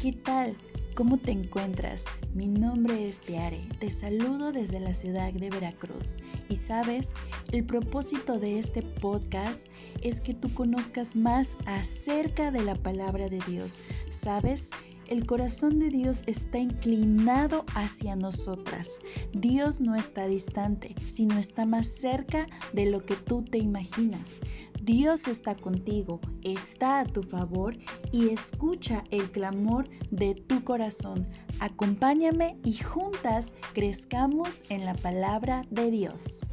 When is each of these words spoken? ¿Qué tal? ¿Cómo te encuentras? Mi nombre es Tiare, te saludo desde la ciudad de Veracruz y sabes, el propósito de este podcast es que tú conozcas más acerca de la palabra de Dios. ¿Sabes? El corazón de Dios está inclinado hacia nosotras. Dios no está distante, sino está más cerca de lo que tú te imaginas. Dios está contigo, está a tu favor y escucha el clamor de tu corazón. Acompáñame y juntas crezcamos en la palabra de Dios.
¿Qué 0.00 0.12
tal? 0.12 0.54
¿Cómo 0.94 1.16
te 1.16 1.32
encuentras? 1.32 2.04
Mi 2.34 2.46
nombre 2.46 3.08
es 3.08 3.18
Tiare, 3.20 3.66
te 3.80 3.90
saludo 3.90 4.52
desde 4.52 4.78
la 4.78 4.92
ciudad 4.92 5.32
de 5.32 5.48
Veracruz 5.48 6.18
y 6.50 6.56
sabes, 6.56 7.14
el 7.50 7.64
propósito 7.64 8.38
de 8.38 8.58
este 8.58 8.82
podcast 8.82 9.66
es 10.02 10.20
que 10.20 10.34
tú 10.34 10.52
conozcas 10.52 11.16
más 11.16 11.56
acerca 11.64 12.50
de 12.50 12.62
la 12.62 12.74
palabra 12.74 13.28
de 13.28 13.40
Dios. 13.48 13.78
¿Sabes? 14.10 14.68
El 15.08 15.24
corazón 15.24 15.78
de 15.78 15.88
Dios 15.88 16.22
está 16.26 16.58
inclinado 16.58 17.64
hacia 17.74 18.16
nosotras. 18.16 18.98
Dios 19.32 19.80
no 19.80 19.94
está 19.94 20.26
distante, 20.26 20.94
sino 21.06 21.38
está 21.38 21.64
más 21.64 21.86
cerca 21.86 22.48
de 22.72 22.86
lo 22.86 23.06
que 23.06 23.14
tú 23.14 23.42
te 23.42 23.58
imaginas. 23.58 24.40
Dios 24.86 25.26
está 25.26 25.56
contigo, 25.56 26.20
está 26.44 27.00
a 27.00 27.04
tu 27.04 27.24
favor 27.24 27.76
y 28.12 28.28
escucha 28.28 29.02
el 29.10 29.28
clamor 29.32 29.88
de 30.12 30.36
tu 30.36 30.62
corazón. 30.62 31.26
Acompáñame 31.58 32.56
y 32.62 32.74
juntas 32.76 33.52
crezcamos 33.74 34.62
en 34.68 34.84
la 34.84 34.94
palabra 34.94 35.62
de 35.70 35.90
Dios. 35.90 36.45